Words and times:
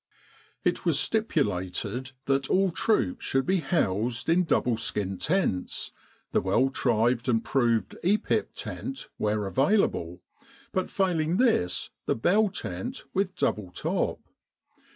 It 0.63 0.83
was 0.83 0.99
stipulated 0.99 2.13
that 2.25 2.49
all 2.49 2.71
troops 2.71 3.23
should 3.23 3.45
be 3.45 3.59
housed 3.59 4.29
in 4.29 4.45
double 4.45 4.75
skin 4.75 5.19
tents, 5.19 5.91
the 6.31 6.41
well 6.41 6.71
tried 6.71 7.29
and 7.29 7.45
proved 7.45 7.95
E.P.I.P. 8.03 8.47
tent 8.55 9.09
where 9.17 9.45
available, 9.45 10.23
but 10.71 10.89
failing 10.89 11.37
this, 11.37 11.91
the 12.07 12.15
bell 12.15 12.49
tent 12.49 13.03
with 13.13 13.35
double 13.35 13.69
top. 13.69 14.19